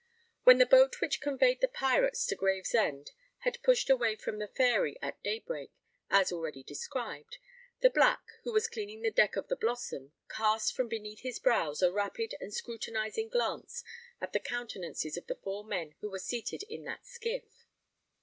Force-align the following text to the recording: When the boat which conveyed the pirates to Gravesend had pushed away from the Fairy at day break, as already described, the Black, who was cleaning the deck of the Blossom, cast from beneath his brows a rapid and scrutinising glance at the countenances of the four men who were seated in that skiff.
When 0.45 0.57
the 0.57 0.65
boat 0.65 0.99
which 0.99 1.21
conveyed 1.21 1.61
the 1.61 1.67
pirates 1.67 2.25
to 2.25 2.35
Gravesend 2.35 3.11
had 3.41 3.61
pushed 3.61 3.87
away 3.87 4.15
from 4.15 4.39
the 4.39 4.47
Fairy 4.47 4.97
at 4.99 5.21
day 5.21 5.37
break, 5.37 5.71
as 6.09 6.31
already 6.31 6.63
described, 6.63 7.37
the 7.81 7.89
Black, 7.91 8.23
who 8.43 8.51
was 8.51 8.67
cleaning 8.67 9.03
the 9.03 9.11
deck 9.11 9.35
of 9.35 9.47
the 9.47 9.55
Blossom, 9.55 10.11
cast 10.27 10.73
from 10.75 10.87
beneath 10.87 11.19
his 11.19 11.37
brows 11.37 11.83
a 11.83 11.91
rapid 11.91 12.33
and 12.39 12.51
scrutinising 12.51 13.29
glance 13.29 13.83
at 14.19 14.33
the 14.33 14.39
countenances 14.39 15.17
of 15.17 15.27
the 15.27 15.35
four 15.35 15.63
men 15.63 15.93
who 15.99 16.09
were 16.09 16.17
seated 16.17 16.63
in 16.63 16.83
that 16.85 17.05
skiff. 17.05 17.67